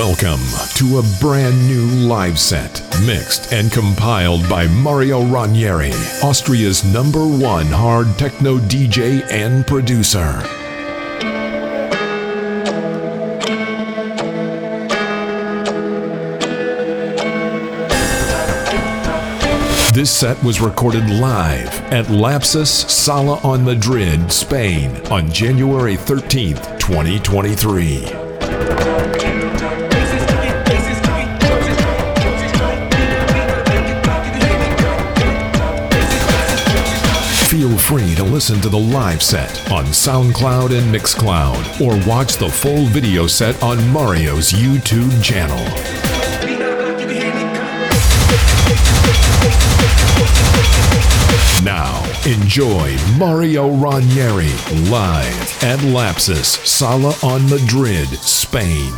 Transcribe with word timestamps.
Welcome 0.00 0.40
to 0.76 0.98
a 0.98 1.02
brand 1.20 1.68
new 1.68 1.84
live 2.08 2.38
set, 2.38 2.80
mixed 3.04 3.52
and 3.52 3.70
compiled 3.70 4.48
by 4.48 4.66
Mario 4.66 5.22
Ranieri, 5.26 5.92
Austria's 6.22 6.82
number 6.82 7.26
one 7.26 7.66
hard 7.66 8.06
techno 8.16 8.56
DJ 8.56 9.22
and 9.30 9.66
producer. 9.66 10.42
This 19.92 20.10
set 20.10 20.42
was 20.42 20.62
recorded 20.62 21.10
live 21.10 21.68
at 21.92 22.06
Lapsus 22.06 22.88
Sala 22.88 23.38
on 23.44 23.62
Madrid, 23.62 24.32
Spain 24.32 24.96
on 25.08 25.30
January 25.30 25.96
13th, 25.96 26.80
2023. 26.80 28.19
Listen 38.40 38.58
to 38.62 38.70
the 38.70 38.78
live 38.78 39.22
set 39.22 39.70
on 39.70 39.84
SoundCloud 39.84 40.70
and 40.70 40.94
Mixcloud 40.94 41.78
or 41.78 42.08
watch 42.08 42.36
the 42.38 42.48
full 42.48 42.86
video 42.86 43.26
set 43.26 43.62
on 43.62 43.76
Mario's 43.90 44.50
YouTube 44.50 45.22
channel. 45.22 45.58
Now, 51.62 52.02
enjoy 52.24 52.96
Mario 53.18 53.76
Ranieri 53.76 54.54
live 54.88 55.62
at 55.62 55.80
Lapsus 55.80 56.66
Sala 56.66 57.12
on 57.22 57.42
Madrid, 57.50 58.08
Spain. 58.08 58.94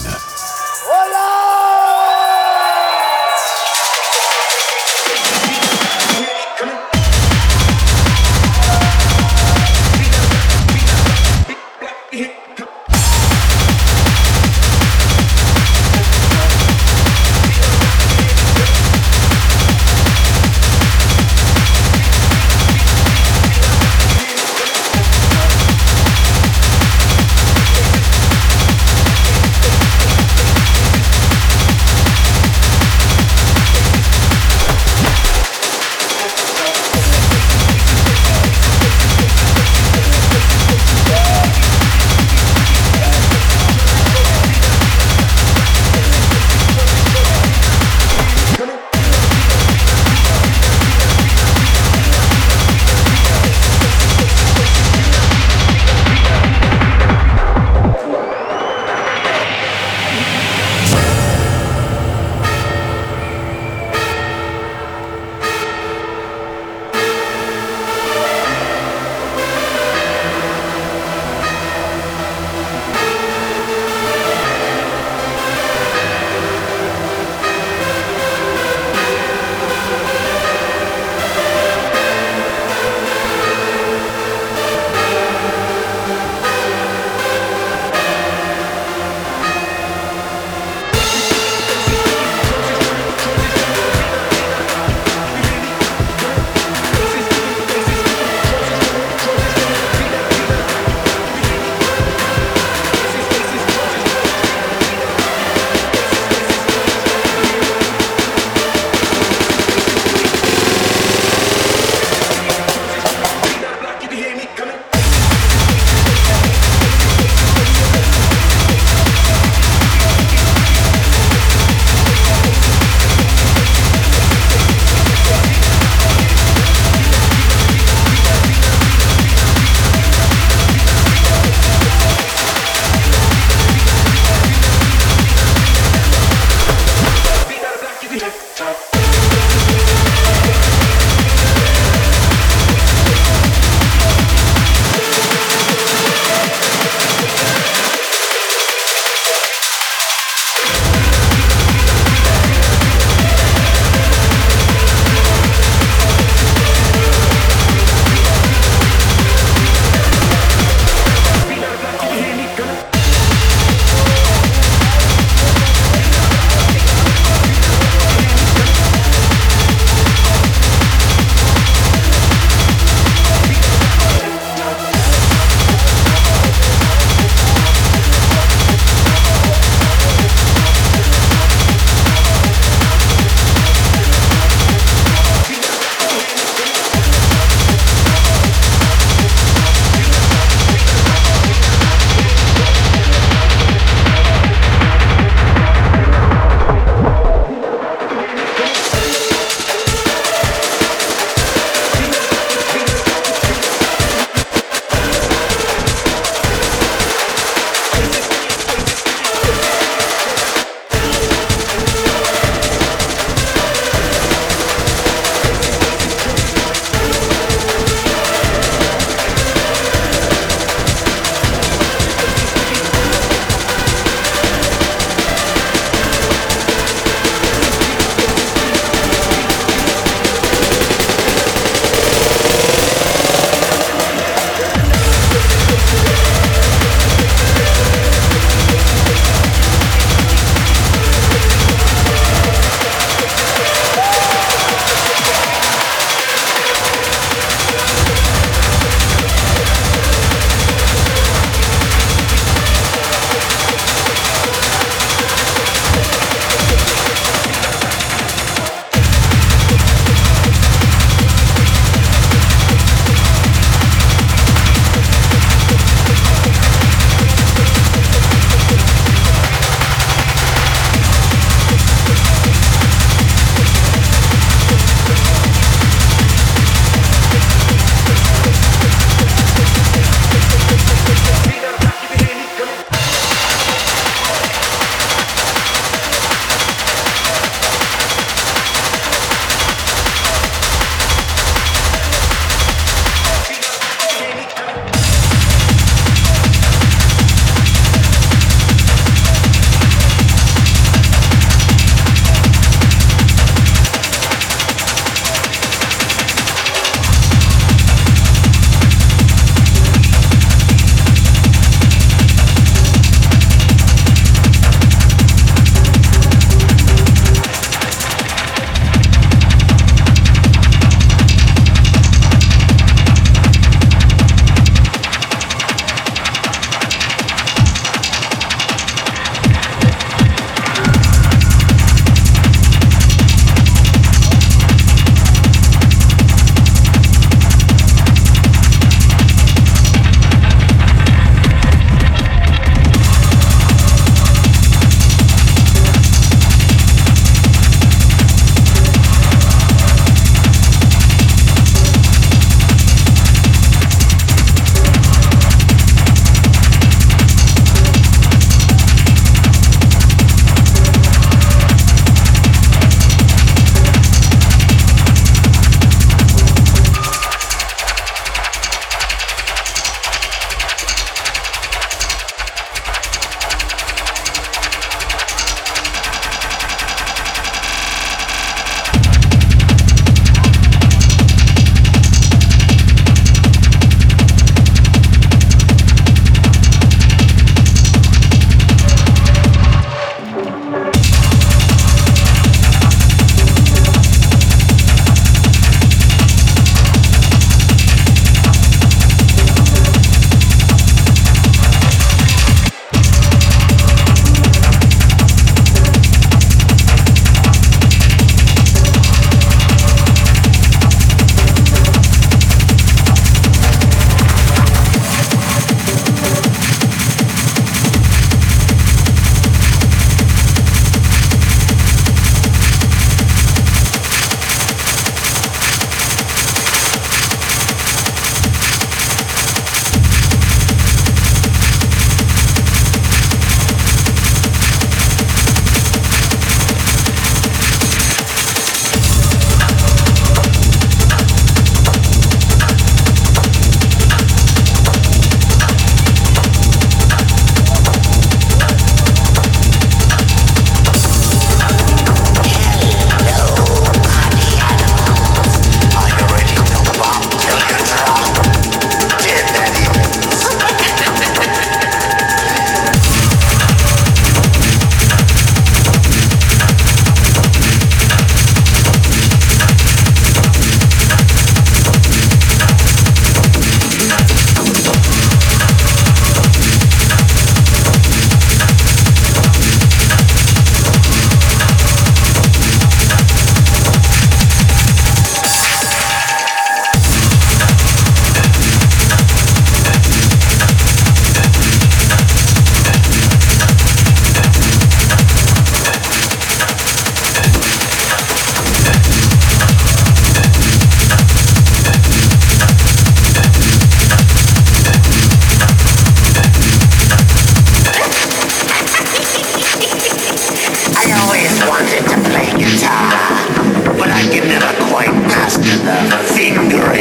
finger 515.82 516.94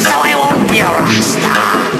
so 0.00 0.10
I 0.12 0.34
won't 0.34 0.68
be 0.68 0.80
a 0.80 0.84
rock 0.84 1.08
star. 1.22 1.95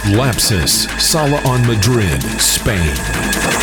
At 0.00 0.12
Lapsus, 0.12 0.88
Sala 1.00 1.40
on 1.48 1.66
Madrid, 1.66 2.22
Spain. 2.40 3.59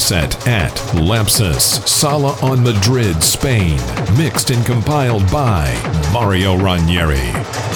Set 0.00 0.48
at 0.48 0.72
Lapsus, 0.94 1.86
Sala 1.86 2.32
on 2.42 2.62
Madrid, 2.62 3.22
Spain. 3.22 3.76
Mixed 4.16 4.50
and 4.50 4.64
compiled 4.64 5.30
by 5.30 5.72
Mario 6.12 6.56
Ranieri. 6.56 7.69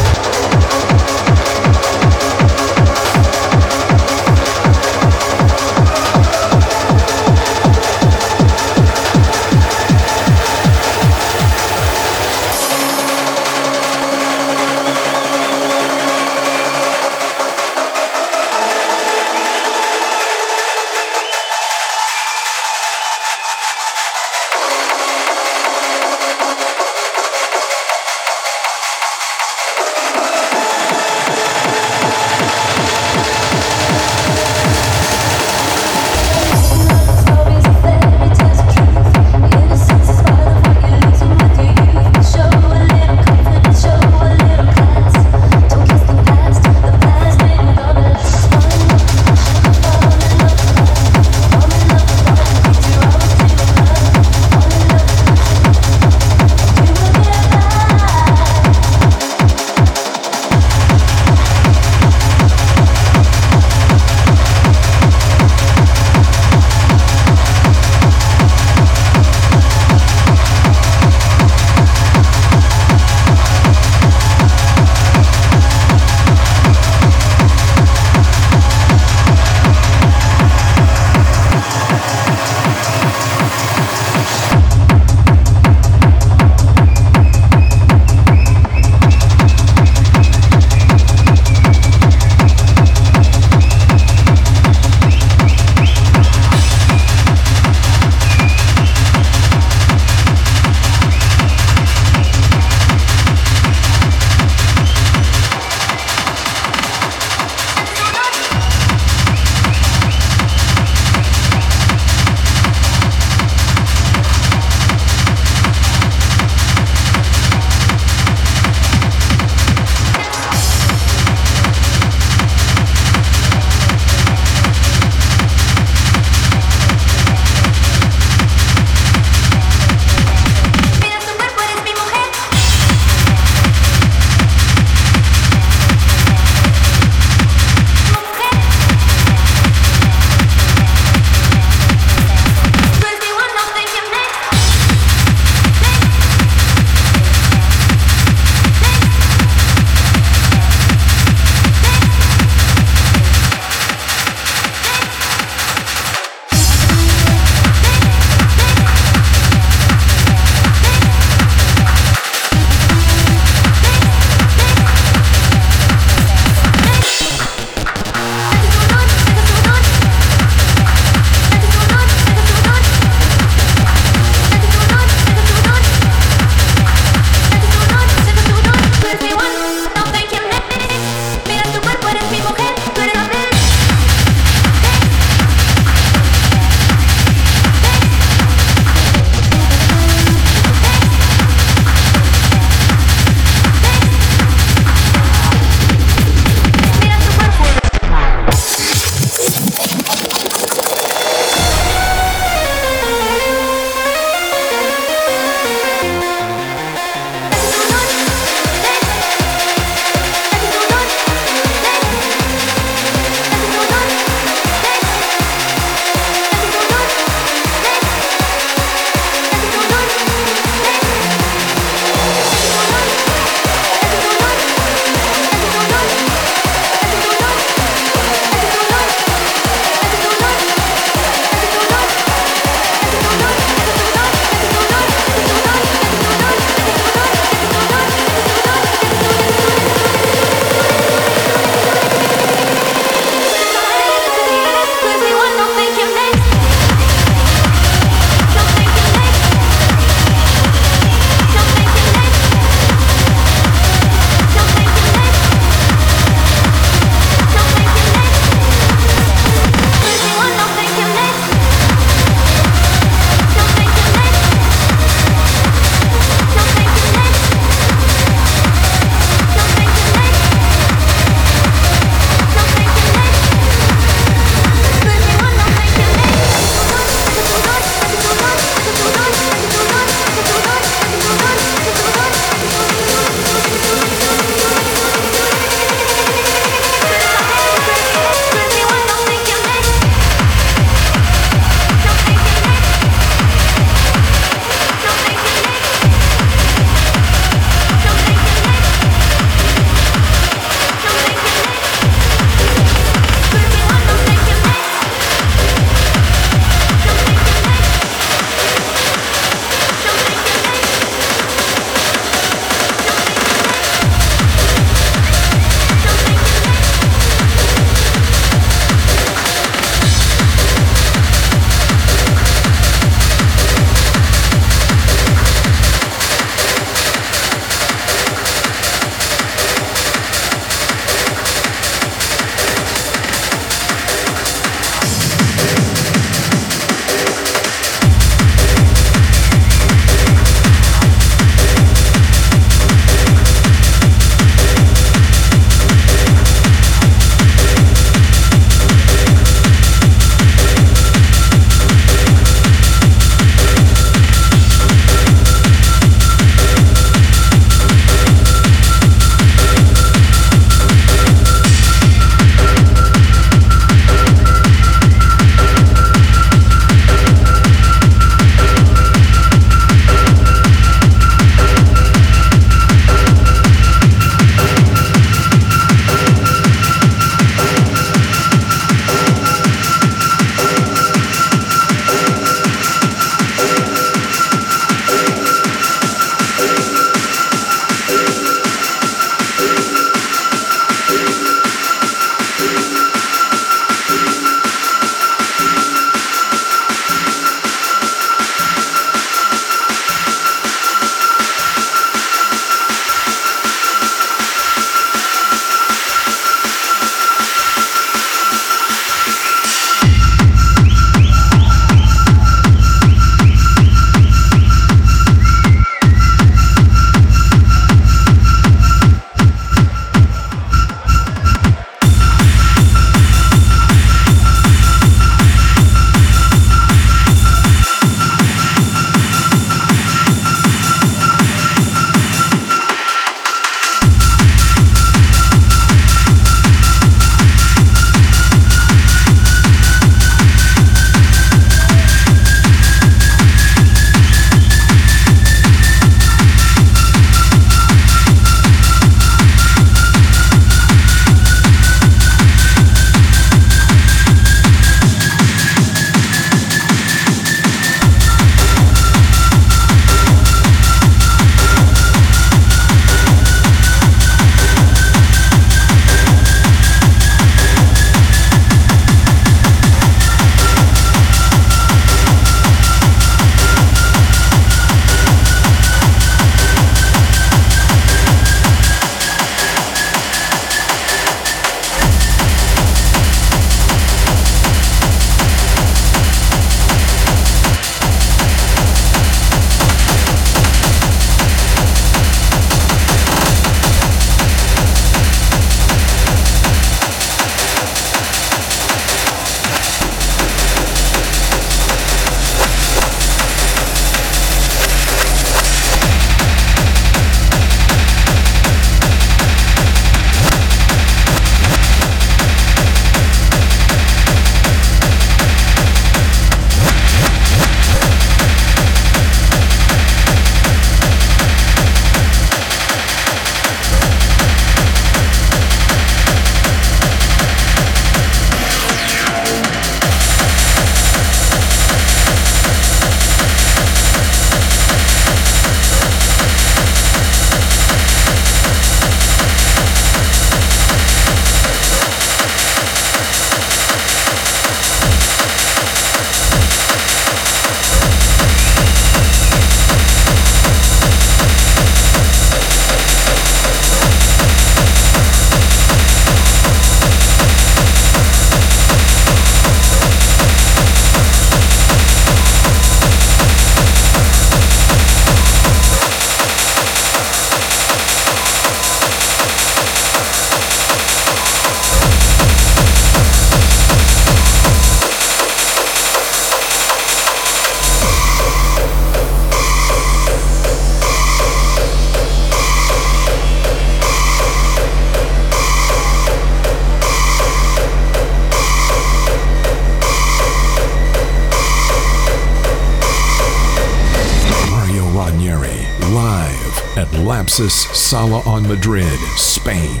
Sala 598.10 598.40
on 598.40 598.66
Madrid, 598.66 599.20
Spain. 599.36 600.00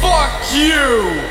Fuck 0.00 0.54
you! 0.54 1.21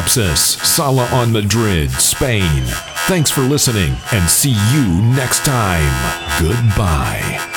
live 0.00 0.38
Sala 0.38 1.04
on 1.12 1.30
Madrid, 1.30 1.90
Spain. 1.90 2.62
Thanks 3.06 3.30
for 3.30 3.42
listening 3.42 3.94
and 4.12 4.30
see 4.30 4.56
you 4.72 5.02
next 5.14 5.44
time. 5.44 6.40
Goodbye. 6.40 7.49